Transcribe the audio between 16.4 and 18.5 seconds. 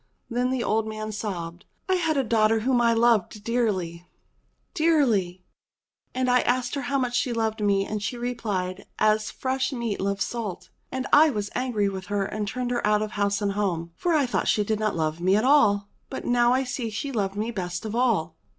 I see she loved me best of all."